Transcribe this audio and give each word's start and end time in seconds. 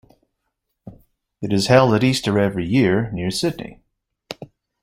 It 1.43 1.53
is 1.53 1.67
held 1.67 1.93
at 1.93 2.03
Easter 2.03 2.39
every 2.39 2.65
year, 2.67 3.11
near 3.11 3.29
Sydney. 3.29 3.83